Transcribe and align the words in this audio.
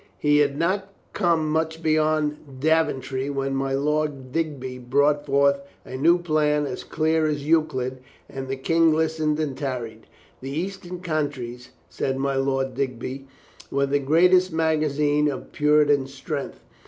He 0.17 0.39
had 0.39 0.57
not 0.57 0.91
come 1.13 1.47
much 1.51 1.83
beyond 1.83 2.59
Daventry 2.59 3.29
when 3.29 3.53
my 3.53 3.73
Lord 3.75 4.31
Digby 4.31 4.79
brought 4.79 5.27
forth 5.27 5.59
a 5.85 5.95
new 5.95 6.17
plan 6.17 6.65
as 6.65 6.83
clear 6.83 7.27
as 7.27 7.45
Euclid 7.45 7.99
and 8.27 8.47
the 8.47 8.55
King 8.55 8.93
listened 8.95 9.39
and 9.39 9.55
tarried. 9.55 10.07
The 10.41 10.49
Eastern 10.49 11.01
Counties, 11.01 11.69
said 11.87 12.17
my 12.17 12.35
Lord 12.35 12.73
Digby, 12.73 13.27
were 13.69 13.85
the 13.85 13.99
great 13.99 14.51
magazine 14.51 15.27
of 15.29 15.51
Puritan 15.51 16.07
strength. 16.07 16.61